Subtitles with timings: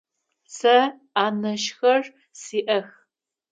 [0.55, 0.75] Сэ
[1.23, 2.03] анэшхэр
[2.41, 2.87] сиӏэх.